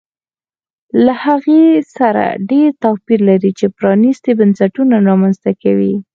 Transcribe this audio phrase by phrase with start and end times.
[1.05, 1.63] له هغې
[1.97, 5.93] سره ډېر توپیر لري چې پرانیستي بنسټونه رامنځته کوي